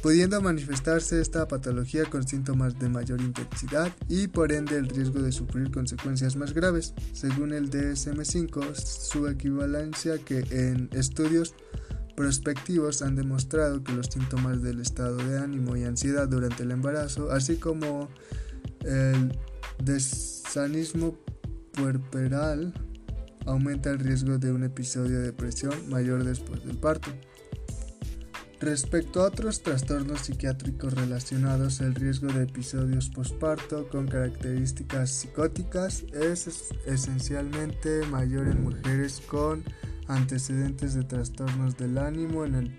pudiendo 0.00 0.40
manifestarse 0.40 1.20
esta 1.20 1.46
patología 1.48 2.04
con 2.04 2.26
síntomas 2.26 2.78
de 2.78 2.88
mayor 2.88 3.20
intensidad 3.20 3.92
y 4.08 4.28
por 4.28 4.52
ende 4.52 4.76
el 4.76 4.88
riesgo 4.88 5.20
de 5.20 5.32
sufrir 5.32 5.70
consecuencias 5.70 6.36
más 6.36 6.54
graves, 6.54 6.94
según 7.12 7.52
el 7.52 7.70
DSM5, 7.70 8.74
su 8.74 9.28
equivalencia 9.28 10.18
que 10.18 10.44
en 10.50 10.88
estudios 10.92 11.54
prospectivos 12.16 13.02
han 13.02 13.16
demostrado 13.16 13.82
que 13.82 13.92
los 13.92 14.06
síntomas 14.06 14.62
del 14.62 14.80
estado 14.80 15.16
de 15.16 15.38
ánimo 15.38 15.76
y 15.76 15.84
ansiedad 15.84 16.28
durante 16.28 16.62
el 16.62 16.70
embarazo, 16.70 17.30
así 17.30 17.56
como 17.56 18.08
el 18.84 19.38
desanismo 19.82 21.18
puerperal, 21.72 22.74
aumenta 23.46 23.90
el 23.90 23.98
riesgo 23.98 24.38
de 24.38 24.52
un 24.52 24.64
episodio 24.64 25.18
de 25.18 25.26
depresión 25.26 25.72
mayor 25.88 26.24
después 26.24 26.64
del 26.64 26.76
parto. 26.76 27.10
Respecto 28.62 29.22
a 29.22 29.26
otros 29.26 29.60
trastornos 29.60 30.20
psiquiátricos 30.20 30.94
relacionados, 30.94 31.80
el 31.80 31.96
riesgo 31.96 32.28
de 32.28 32.44
episodios 32.44 33.10
posparto 33.10 33.88
con 33.88 34.06
características 34.06 35.10
psicóticas 35.10 36.04
es 36.12 36.70
esencialmente 36.86 38.06
mayor 38.06 38.46
en 38.46 38.62
mujeres 38.62 39.20
con 39.26 39.64
antecedentes 40.06 40.94
de 40.94 41.02
trastornos 41.02 41.76
del 41.76 41.98
ánimo 41.98 42.44
en 42.44 42.54
el 42.54 42.76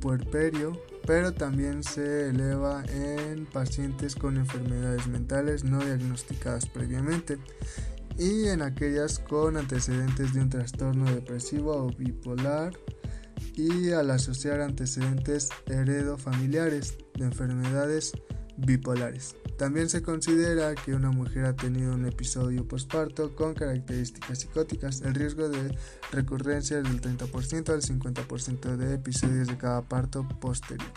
puerperio, 0.00 0.72
pero 1.06 1.32
también 1.32 1.84
se 1.84 2.30
eleva 2.30 2.82
en 2.86 3.46
pacientes 3.46 4.16
con 4.16 4.36
enfermedades 4.36 5.06
mentales 5.06 5.62
no 5.62 5.84
diagnosticadas 5.84 6.66
previamente 6.66 7.38
y 8.18 8.48
en 8.48 8.60
aquellas 8.60 9.20
con 9.20 9.56
antecedentes 9.56 10.34
de 10.34 10.40
un 10.40 10.48
trastorno 10.48 11.04
depresivo 11.12 11.76
o 11.76 11.90
bipolar 11.90 12.72
y 13.56 13.90
al 13.90 14.10
asociar 14.10 14.60
antecedentes 14.60 15.48
heredofamiliares 15.66 16.98
de 17.14 17.24
enfermedades 17.24 18.12
bipolares. 18.58 19.34
También 19.58 19.88
se 19.88 20.02
considera 20.02 20.74
que 20.74 20.94
una 20.94 21.10
mujer 21.10 21.46
ha 21.46 21.56
tenido 21.56 21.94
un 21.94 22.06
episodio 22.06 22.68
postparto 22.68 23.34
con 23.34 23.54
características 23.54 24.40
psicóticas. 24.40 25.00
El 25.00 25.14
riesgo 25.14 25.48
de 25.48 25.76
recurrencia 26.12 26.78
es 26.78 26.84
del 26.84 27.00
30% 27.00 27.70
al 27.70 27.80
50% 27.80 28.76
de 28.76 28.94
episodios 28.94 29.48
de 29.48 29.56
cada 29.56 29.82
parto 29.82 30.28
posterior. 30.40 30.90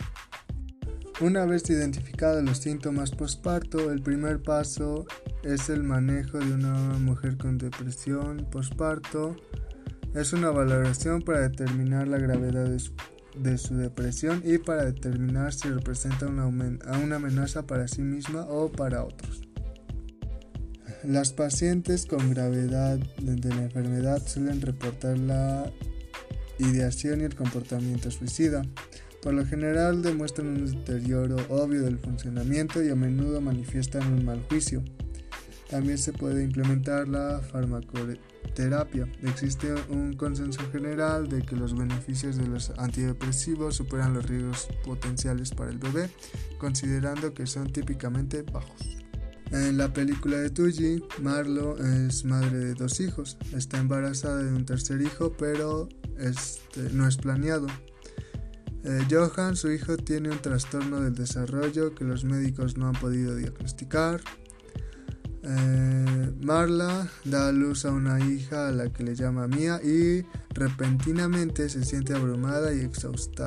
Una 1.20 1.44
vez 1.44 1.68
identificados 1.68 2.42
los 2.42 2.58
síntomas 2.58 3.10
postparto, 3.10 3.90
el 3.90 4.02
primer 4.02 4.42
paso 4.42 5.06
es 5.42 5.68
el 5.68 5.82
manejo 5.82 6.38
de 6.38 6.52
una 6.52 6.74
mujer 6.98 7.36
con 7.36 7.58
depresión 7.58 8.46
postparto 8.50 9.36
es 10.14 10.32
una 10.32 10.50
valoración 10.50 11.22
para 11.22 11.40
determinar 11.40 12.08
la 12.08 12.18
gravedad 12.18 12.68
de 13.34 13.58
su, 13.58 13.76
depresión 13.76 14.42
y 14.44 14.58
para 14.58 14.84
determinar 14.84 15.52
si 15.52 15.68
representa 15.68 16.26
una, 16.26 16.44
amenaza 17.16 17.66
para 17.66 17.86
sí 17.86 18.02
misma 18.02 18.46
o 18.48 18.70
para 18.70 19.04
otros. 19.04 19.42
Las 21.04 21.32
pacientes 21.32 22.04
con 22.06 22.30
gravedad 22.30 22.98
de 22.98 23.48
la 23.48 23.62
enfermedad 23.62 24.26
suelen 24.26 24.60
reportar 24.60 25.16
la 25.18 25.72
ideación 26.58 27.20
y 27.20 27.24
el 27.24 27.34
comportamiento 27.34 28.10
suicida. 28.10 28.62
Por 29.22 29.34
lo 29.34 29.46
general 29.46 30.02
demuestran 30.02 30.48
un 30.48 30.66
deterioro 30.66 31.36
obvio 31.48 31.82
del 31.82 31.98
funcionamiento 31.98 32.82
y 32.82 32.90
a 32.90 32.96
menudo 32.96 33.40
manifiestan 33.40 34.12
un 34.12 34.24
mal 34.24 34.42
juicio. 34.48 34.82
También 35.70 35.98
se 35.98 36.12
puede 36.12 36.42
implementar 36.42 37.08
la 37.08 37.40
farmacoterapia. 38.40 39.08
Existe 39.22 39.74
un 39.88 40.14
consenso 40.14 40.62
general 40.70 41.28
de 41.28 41.42
que 41.42 41.56
los 41.56 41.76
beneficios 41.76 42.36
de 42.36 42.46
los 42.46 42.70
antidepresivos 42.78 43.76
superan 43.76 44.14
los 44.14 44.26
riesgos 44.26 44.68
potenciales 44.84 45.50
para 45.50 45.70
el 45.70 45.78
bebé, 45.78 46.10
considerando 46.58 47.32
que 47.34 47.46
son 47.46 47.72
típicamente 47.72 48.42
bajos. 48.42 48.96
En 49.50 49.78
la 49.78 49.92
película 49.92 50.36
de 50.36 50.50
Tuji, 50.50 51.02
Marlo 51.20 51.76
es 51.78 52.24
madre 52.24 52.58
de 52.58 52.74
dos 52.74 53.00
hijos. 53.00 53.36
Está 53.52 53.78
embarazada 53.78 54.44
de 54.44 54.52
un 54.52 54.64
tercer 54.64 55.02
hijo, 55.02 55.32
pero 55.36 55.88
este, 56.18 56.90
no 56.92 57.08
es 57.08 57.16
planeado. 57.16 57.66
Eh, 58.84 59.06
Johan, 59.10 59.56
su 59.56 59.70
hijo, 59.72 59.96
tiene 59.96 60.30
un 60.30 60.38
trastorno 60.38 61.00
del 61.00 61.14
desarrollo 61.14 61.94
que 61.94 62.04
los 62.04 62.24
médicos 62.24 62.76
no 62.76 62.86
han 62.86 62.94
podido 62.94 63.34
diagnosticar. 63.34 64.20
Eh, 65.42 66.32
Marla 66.42 67.08
da 67.24 67.48
a 67.48 67.52
luz 67.52 67.84
a 67.84 67.90
una 67.92 68.20
hija 68.20 68.68
a 68.68 68.72
la 68.72 68.92
que 68.92 69.04
le 69.04 69.14
llama 69.14 69.48
Mía 69.48 69.80
y 69.82 70.24
repentinamente 70.52 71.68
se 71.68 71.84
siente 71.84 72.14
abrumada 72.14 72.74
y 72.74 72.80
exhausta. 72.80 73.46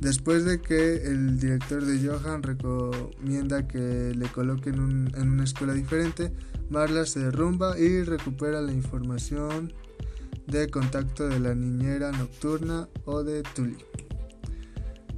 Después 0.00 0.46
de 0.46 0.62
que 0.62 1.04
el 1.04 1.38
director 1.38 1.84
de 1.84 2.06
Johan 2.06 2.42
recomienda 2.42 3.68
que 3.68 4.14
le 4.16 4.28
coloquen 4.28 5.10
en 5.14 5.28
una 5.28 5.44
escuela 5.44 5.74
diferente, 5.74 6.32
Marla 6.70 7.04
se 7.04 7.20
derrumba 7.20 7.78
y 7.78 8.02
recupera 8.02 8.62
la 8.62 8.72
información 8.72 9.74
de 10.46 10.68
contacto 10.70 11.28
de 11.28 11.38
la 11.38 11.54
niñera 11.54 12.12
nocturna 12.12 12.88
o 13.04 13.22
de 13.22 13.42
Tully. 13.42 13.76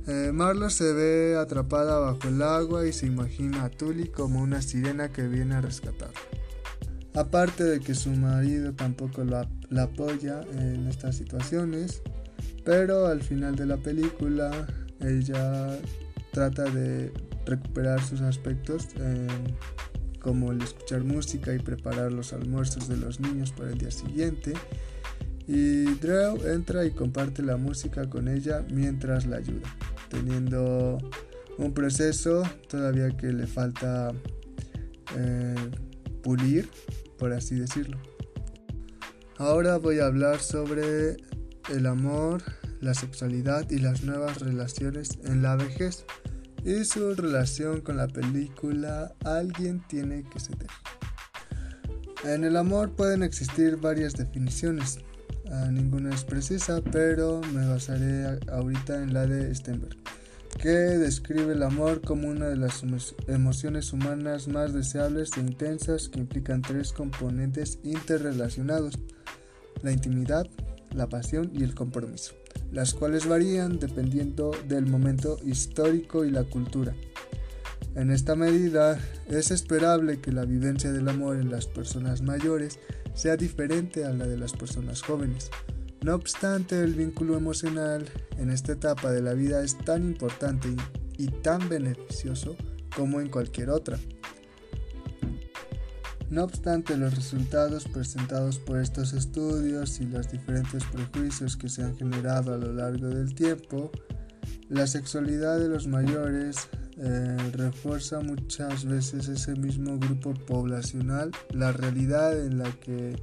Eh, 0.09 0.33
Marla 0.33 0.69
se 0.69 0.93
ve 0.93 1.37
atrapada 1.37 1.99
bajo 1.99 2.27
el 2.27 2.43
agua 2.43 2.87
y 2.87 2.93
se 2.93 3.07
imagina 3.07 3.65
a 3.65 3.71
Tully 3.71 4.09
como 4.09 4.41
una 4.41 4.61
sirena 4.61 5.13
que 5.13 5.29
viene 5.29 5.55
a 5.55 5.61
rescatarla. 5.61 6.19
Aparte 7.15 7.63
de 7.65 7.81
que 7.81 7.95
su 7.95 8.11
marido 8.11 8.73
tampoco 8.73 9.23
la, 9.23 9.49
apoya 9.81 10.41
en 10.53 10.87
estas 10.89 11.17
situaciones, 11.17 12.03
pero 12.65 13.07
al 13.07 13.23
final 13.23 13.55
de 13.55 13.67
la 13.67 13.77
película 13.77 14.67
ella 15.01 15.79
trata 16.33 16.65
de 16.65 17.13
recuperar 17.45 18.03
sus 18.03 18.23
aspectos 18.23 18.89
como 20.21 20.53
el 20.53 20.63
escuchar 20.63 21.05
música 21.05 21.53
y 21.55 21.59
preparar 21.59 22.13
los 22.13 22.33
almuerzos 22.33 22.89
de 22.89 22.97
los 22.97 23.21
niños 23.21 23.53
para 23.53 23.71
el 23.71 23.79
día 23.79 23.91
siguiente. 23.91 24.55
Y 25.47 25.85
Drew 25.97 26.47
entra 26.47 26.85
y 26.85 26.93
comparte 26.93 27.43
la 27.43 27.57
música 27.57 28.09
con 28.09 28.29
ella 28.29 28.65
mientras 28.71 29.27
la 29.27 29.37
ayuda, 29.39 29.69
teniendo 30.13 30.99
un 31.59 31.73
proceso 31.73 32.43
todavía 32.69 33.17
que 33.17 33.33
le 33.33 33.47
falta 33.47 34.13
eh, 35.17 35.55
pulir 36.23 36.69
por 37.23 37.33
así 37.33 37.55
decirlo. 37.55 37.99
Ahora 39.39 39.79
voy 39.79 40.01
a 40.01 40.07
hablar 40.07 40.41
sobre 40.41 41.17
el 41.73 41.87
amor, 41.87 42.43
la 42.81 42.95
sexualidad 42.95 43.71
y 43.71 43.79
las 43.79 44.03
nuevas 44.03 44.41
relaciones 44.41 45.21
en 45.23 45.41
la 45.41 45.55
vejez 45.55 46.05
y 46.65 46.85
su 46.85 47.15
relación 47.15 47.81
con 47.81 47.97
la 47.97 48.09
película 48.09 49.15
Alguien 49.25 49.85
tiene 49.87 50.25
que 50.25 50.41
ceder. 50.41 50.67
En 52.25 52.43
el 52.43 52.57
amor 52.57 52.91
pueden 52.91 53.23
existir 53.23 53.77
varias 53.77 54.15
definiciones, 54.15 54.99
ah, 55.53 55.69
ninguna 55.71 56.13
es 56.13 56.25
precisa, 56.25 56.83
pero 56.91 57.41
me 57.55 57.69
basaré 57.69 58.41
ahorita 58.51 59.01
en 59.01 59.15
la 59.15 59.27
de 59.27 59.55
Stenberg 59.55 60.02
que 60.59 60.69
describe 60.69 61.53
el 61.53 61.63
amor 61.63 62.01
como 62.01 62.29
una 62.29 62.49
de 62.49 62.57
las 62.57 62.85
emociones 63.27 63.93
humanas 63.93 64.49
más 64.49 64.73
deseables 64.73 65.31
e 65.37 65.41
intensas 65.41 66.09
que 66.09 66.21
implican 66.21 66.63
tres 66.63 66.93
componentes 66.93 67.79
interrelacionados, 67.83 68.99
la 69.83 69.93
intimidad, 69.93 70.47
la 70.95 71.09
pasión 71.09 71.51
y 71.55 71.63
el 71.63 71.75
compromiso, 71.75 72.35
las 72.71 72.95
cuales 72.95 73.27
varían 73.27 73.79
dependiendo 73.79 74.53
del 74.69 74.87
momento 74.87 75.39
histórico 75.45 76.25
y 76.25 76.31
la 76.31 76.45
cultura. 76.45 76.95
En 77.95 78.11
esta 78.11 78.35
medida, 78.37 78.99
es 79.29 79.51
esperable 79.51 80.21
que 80.21 80.33
la 80.33 80.45
vivencia 80.45 80.93
del 80.93 81.09
amor 81.09 81.37
en 81.37 81.51
las 81.51 81.67
personas 81.67 82.23
mayores 82.23 82.79
sea 83.15 83.37
diferente 83.37 84.05
a 84.07 84.13
la 84.13 84.27
de 84.27 84.39
las 84.39 84.53
personas 84.53 85.03
jóvenes, 85.03 85.51
no 86.03 86.17
obstante, 86.17 86.83
el 86.83 86.95
vínculo 86.95 87.37
emocional 87.37 88.05
en 88.37 88.51
esta 88.51 88.73
etapa 88.73 89.13
de 89.13 89.23
la 89.23 89.35
vida 89.35 89.63
es 89.63 89.79
tan 89.79 90.03
importante 90.03 90.75
y, 91.17 91.27
tan 91.29 91.69
beneficioso 91.69 92.57
como 92.97 93.21
en 93.21 93.29
cualquier 93.29 93.71
otra. 93.71 93.99
No 96.29 96.45
obstante 96.45 96.97
los 96.97 97.15
resultados 97.15 97.85
presentados 97.85 98.59
por 98.59 98.79
estos 98.79 99.13
estudios 99.13 100.01
y 100.01 100.07
los 100.07 100.33
diferentes 100.33 100.83
prejuicios 100.85 101.57
que 101.57 101.69
se 101.69 101.83
han 101.83 101.97
generado 101.97 102.55
a 102.55 102.57
lo 102.57 102.73
largo 102.73 103.09
del 103.09 103.35
tiempo, 103.35 103.93
la 104.69 104.87
sexualidad 104.87 105.59
de 105.59 105.69
los 105.69 105.87
mayores 105.87 106.69
eh, 106.97 107.37
refuerza 107.53 108.21
muchas 108.21 108.87
veces 108.87 109.29
ese 109.29 109.55
mismo 109.55 109.99
grupo 109.99 110.35
poblacional, 110.35 111.31
la 111.53 111.71
realidad 111.73 112.45
en 112.45 112.59
la 112.59 112.73
que 112.73 113.17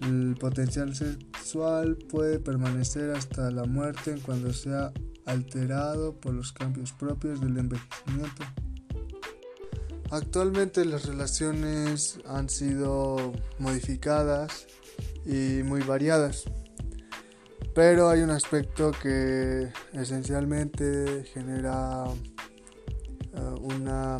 el 0.00 0.36
potencial 0.38 0.94
sexual 0.94 1.96
puede 1.96 2.38
permanecer 2.38 3.10
hasta 3.10 3.50
la 3.50 3.64
muerte 3.64 4.16
cuando 4.24 4.52
sea 4.52 4.92
alterado 5.26 6.14
por 6.14 6.34
los 6.34 6.52
cambios 6.52 6.92
propios 6.92 7.40
del 7.40 7.58
envejecimiento. 7.58 8.44
Actualmente 10.10 10.84
las 10.84 11.04
relaciones 11.04 12.18
han 12.26 12.48
sido 12.48 13.32
modificadas 13.58 14.66
y 15.26 15.62
muy 15.64 15.82
variadas, 15.82 16.44
pero 17.74 18.08
hay 18.08 18.22
un 18.22 18.30
aspecto 18.30 18.92
que 19.02 19.70
esencialmente 19.92 21.24
genera 21.34 22.04
eh, 23.34 23.40
una, 23.60 24.16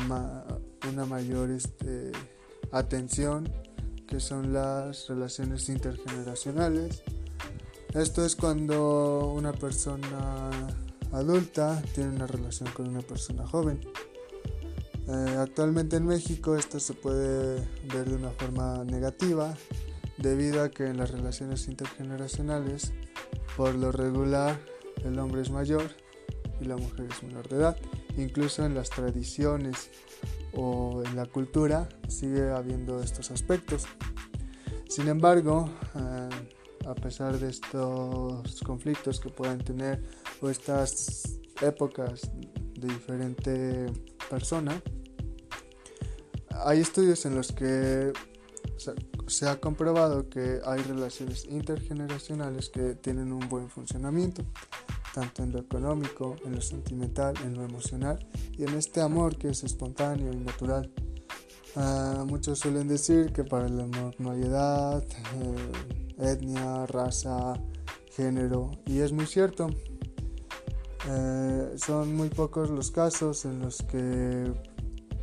una 0.87 1.05
mayor 1.05 1.49
este, 1.49 2.11
atención 2.71 3.51
que 4.09 4.19
son 4.19 4.51
las 4.53 5.07
relaciones 5.07 5.69
intergeneracionales. 5.69 7.03
Esto 7.93 8.25
es 8.25 8.35
cuando 8.35 9.31
una 9.33 9.53
persona 9.53 10.49
adulta 11.11 11.81
tiene 11.93 12.09
una 12.09 12.25
relación 12.25 12.69
con 12.71 12.87
una 12.87 13.01
persona 13.01 13.45
joven. 13.45 13.79
Eh, 15.07 15.35
actualmente 15.37 15.97
en 15.97 16.07
México 16.07 16.55
esto 16.55 16.79
se 16.79 16.93
puede 16.93 17.67
ver 17.93 18.09
de 18.09 18.15
una 18.15 18.31
forma 18.31 18.83
negativa 18.83 19.55
debido 20.17 20.63
a 20.63 20.69
que 20.69 20.85
en 20.85 20.97
las 20.97 21.11
relaciones 21.11 21.67
intergeneracionales 21.67 22.91
por 23.55 23.73
lo 23.75 23.91
regular 23.91 24.59
el 25.03 25.17
hombre 25.17 25.41
es 25.41 25.49
mayor 25.49 25.83
y 26.59 26.65
la 26.65 26.77
mujer 26.77 27.07
es 27.11 27.23
menor 27.23 27.47
de 27.47 27.57
edad. 27.57 27.77
Incluso 28.17 28.65
en 28.65 28.75
las 28.75 28.89
tradiciones 28.89 29.89
o 30.53 31.03
en 31.05 31.15
la 31.15 31.25
cultura 31.25 31.87
sigue 32.07 32.49
habiendo 32.51 33.01
estos 33.01 33.31
aspectos. 33.31 33.85
Sin 34.87 35.07
embargo, 35.07 35.69
eh, 35.95 36.29
a 36.87 36.95
pesar 36.95 37.37
de 37.37 37.49
estos 37.49 38.61
conflictos 38.63 39.19
que 39.19 39.29
puedan 39.29 39.59
tener 39.59 40.03
o 40.41 40.49
estas 40.49 41.39
épocas 41.61 42.31
de 42.73 42.87
diferente 42.87 43.85
persona, 44.29 44.81
hay 46.65 46.79
estudios 46.79 47.25
en 47.25 47.35
los 47.35 47.51
que 47.51 48.11
se 49.27 49.47
ha 49.47 49.59
comprobado 49.59 50.29
que 50.29 50.59
hay 50.65 50.81
relaciones 50.81 51.45
intergeneracionales 51.45 52.69
que 52.69 52.95
tienen 52.95 53.31
un 53.31 53.47
buen 53.47 53.69
funcionamiento 53.69 54.43
tanto 55.13 55.43
en 55.43 55.51
lo 55.51 55.59
económico, 55.59 56.35
en 56.45 56.55
lo 56.55 56.61
sentimental, 56.61 57.33
en 57.43 57.55
lo 57.55 57.63
emocional 57.63 58.19
y 58.57 58.63
en 58.63 58.75
este 58.75 59.01
amor 59.01 59.37
que 59.37 59.49
es 59.49 59.63
espontáneo 59.63 60.31
y 60.33 60.37
natural. 60.37 60.91
Ah, 61.75 62.25
muchos 62.27 62.59
suelen 62.59 62.87
decir 62.87 63.31
que 63.31 63.43
para 63.43 63.67
el 63.67 63.79
amor 63.79 64.15
no 64.19 64.31
hay 64.31 64.41
edad, 64.41 65.03
eh, 65.03 65.71
etnia, 66.17 66.85
raza, 66.87 67.53
género 68.11 68.71
y 68.85 68.99
es 68.99 69.11
muy 69.11 69.25
cierto. 69.25 69.69
Eh, 71.07 71.75
son 71.77 72.15
muy 72.15 72.29
pocos 72.29 72.69
los 72.69 72.91
casos 72.91 73.45
en 73.45 73.59
los 73.59 73.81
que 73.83 74.51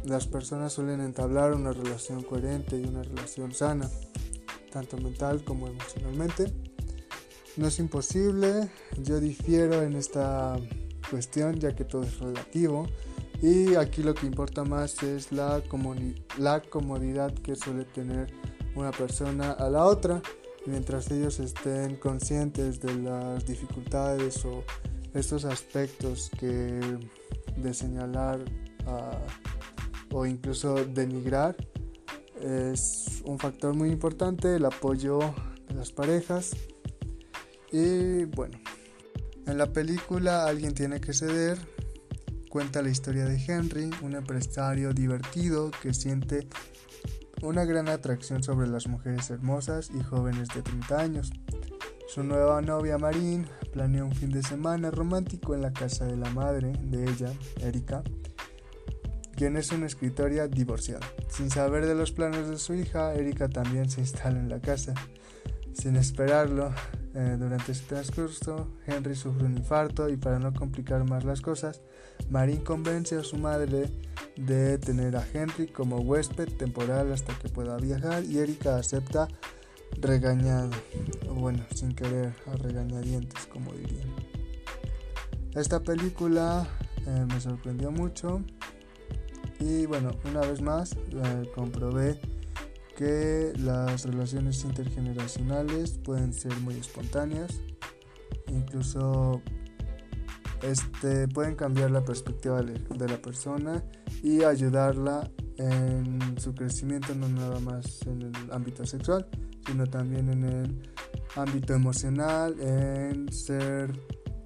las 0.04 0.26
personas 0.26 0.72
suelen 0.72 1.00
entablar 1.00 1.52
una 1.52 1.72
relación 1.72 2.22
coherente 2.22 2.78
y 2.78 2.84
una 2.84 3.02
relación 3.02 3.52
sana, 3.52 3.90
tanto 4.72 4.96
mental 4.96 5.44
como 5.44 5.66
emocionalmente. 5.66 6.65
No 7.56 7.68
es 7.68 7.78
imposible, 7.78 8.68
yo 9.02 9.18
difiero 9.18 9.82
en 9.82 9.94
esta 9.94 10.56
cuestión 11.10 11.58
ya 11.58 11.74
que 11.74 11.84
todo 11.84 12.02
es 12.02 12.18
relativo. 12.18 12.86
Y 13.40 13.74
aquí 13.74 14.02
lo 14.02 14.14
que 14.14 14.26
importa 14.26 14.64
más 14.64 15.02
es 15.02 15.32
la, 15.32 15.62
la 16.38 16.60
comodidad 16.62 17.32
que 17.34 17.56
suele 17.56 17.84
tener 17.84 18.32
una 18.74 18.90
persona 18.90 19.52
a 19.52 19.70
la 19.70 19.84
otra. 19.84 20.20
Mientras 20.66 21.10
ellos 21.10 21.40
estén 21.40 21.96
conscientes 21.96 22.80
de 22.80 22.94
las 22.94 23.46
dificultades 23.46 24.44
o 24.44 24.64
estos 25.14 25.44
aspectos 25.44 26.30
que 26.38 26.80
de 27.56 27.74
señalar 27.74 28.44
ah, 28.86 29.18
o 30.12 30.26
incluso 30.26 30.74
denigrar 30.74 31.56
es 32.42 33.22
un 33.24 33.38
factor 33.38 33.74
muy 33.74 33.90
importante 33.90 34.56
el 34.56 34.64
apoyo 34.66 35.20
de 35.68 35.74
las 35.74 35.90
parejas 35.90 36.54
y 37.72 38.24
bueno, 38.24 38.58
en 39.46 39.58
la 39.58 39.66
película 39.66 40.46
Alguien 40.46 40.74
tiene 40.74 41.00
que 41.00 41.12
ceder 41.12 41.58
cuenta 42.56 42.80
la 42.80 42.88
historia 42.88 43.26
de 43.26 43.36
Henry, 43.36 43.90
un 44.00 44.14
empresario 44.14 44.94
divertido 44.94 45.70
que 45.82 45.92
siente 45.92 46.48
una 47.42 47.66
gran 47.66 47.86
atracción 47.88 48.42
sobre 48.42 48.66
las 48.66 48.86
mujeres 48.86 49.28
hermosas 49.28 49.90
y 49.94 50.02
jóvenes 50.02 50.48
de 50.54 50.62
30 50.62 50.98
años. 50.98 51.32
Su 52.08 52.22
nueva 52.22 52.62
novia 52.62 52.96
Marín 52.96 53.46
planea 53.74 54.04
un 54.04 54.14
fin 54.14 54.30
de 54.30 54.42
semana 54.42 54.90
romántico 54.90 55.54
en 55.54 55.60
la 55.60 55.74
casa 55.74 56.06
de 56.06 56.16
la 56.16 56.30
madre 56.30 56.72
de 56.80 57.04
ella, 57.04 57.30
Erika, 57.60 58.02
quien 59.34 59.58
es 59.58 59.70
una 59.72 59.84
escritora 59.84 60.48
divorciada. 60.48 61.06
Sin 61.28 61.50
saber 61.50 61.84
de 61.84 61.94
los 61.94 62.10
planes 62.10 62.48
de 62.48 62.56
su 62.56 62.72
hija, 62.72 63.12
Erika 63.12 63.50
también 63.50 63.90
se 63.90 64.00
instala 64.00 64.38
en 64.38 64.48
la 64.48 64.60
casa. 64.60 64.94
Sin 65.74 65.96
esperarlo, 65.96 66.72
Eh, 67.18 67.36
durante 67.38 67.72
ese 67.72 67.82
transcurso, 67.84 68.68
Henry 68.86 69.16
sufre 69.16 69.46
un 69.46 69.56
infarto 69.56 70.10
y 70.10 70.18
para 70.18 70.38
no 70.38 70.52
complicar 70.52 71.02
más 71.08 71.24
las 71.24 71.40
cosas, 71.40 71.80
Marín 72.28 72.62
convence 72.62 73.16
a 73.16 73.22
su 73.22 73.38
madre 73.38 73.90
de 74.36 74.76
tener 74.76 75.16
a 75.16 75.26
Henry 75.32 75.66
como 75.66 75.96
huésped 75.96 76.58
temporal 76.58 77.10
hasta 77.14 77.32
que 77.38 77.48
pueda 77.48 77.78
viajar 77.78 78.22
y 78.22 78.36
Erika 78.36 78.76
acepta 78.76 79.28
regañado, 79.98 80.72
o 81.30 81.34
bueno, 81.36 81.64
sin 81.74 81.94
querer, 81.94 82.34
a 82.52 82.56
regañadientes, 82.56 83.46
como 83.46 83.72
dirían. 83.72 84.14
Esta 85.54 85.80
película 85.80 86.68
eh, 87.06 87.24
me 87.26 87.40
sorprendió 87.40 87.90
mucho 87.90 88.42
y 89.58 89.86
bueno, 89.86 90.10
una 90.28 90.40
vez 90.40 90.60
más 90.60 90.92
eh, 90.92 91.50
comprobé 91.54 92.20
que 92.96 93.52
las 93.58 94.04
relaciones 94.04 94.64
intergeneracionales 94.64 95.98
pueden 95.98 96.32
ser 96.32 96.56
muy 96.60 96.74
espontáneas, 96.76 97.60
incluso 98.48 99.42
este, 100.62 101.28
pueden 101.28 101.54
cambiar 101.54 101.90
la 101.90 102.02
perspectiva 102.02 102.62
de 102.62 103.08
la 103.08 103.20
persona 103.20 103.84
y 104.22 104.42
ayudarla 104.42 105.30
en 105.58 106.38
su 106.38 106.54
crecimiento 106.54 107.14
no 107.14 107.28
nada 107.28 107.60
más 107.60 108.02
en 108.06 108.22
el 108.22 108.32
ámbito 108.50 108.84
sexual, 108.86 109.28
sino 109.66 109.86
también 109.86 110.30
en 110.30 110.44
el 110.44 110.92
ámbito 111.36 111.74
emocional, 111.74 112.58
en 112.60 113.30
ser 113.30 113.92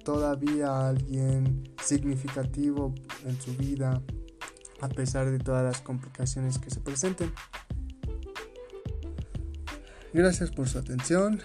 todavía 0.03 0.89
alguien 0.89 1.63
significativo 1.81 2.93
en 3.25 3.39
su 3.39 3.55
vida 3.55 4.01
a 4.81 4.89
pesar 4.89 5.29
de 5.29 5.37
todas 5.37 5.63
las 5.63 5.81
complicaciones 5.81 6.57
que 6.57 6.69
se 6.69 6.79
presenten. 6.79 7.31
Gracias 10.13 10.51
por 10.51 10.67
su 10.67 10.77
atención, 10.77 11.39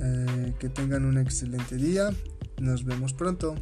eh, 0.00 0.54
que 0.58 0.70
tengan 0.70 1.04
un 1.04 1.18
excelente 1.18 1.76
día, 1.76 2.10
nos 2.58 2.84
vemos 2.84 3.12
pronto. 3.12 3.54